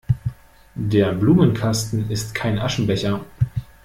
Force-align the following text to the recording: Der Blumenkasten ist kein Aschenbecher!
Der 0.73 1.11
Blumenkasten 1.13 2.09
ist 2.09 2.33
kein 2.33 2.57
Aschenbecher! 2.57 3.23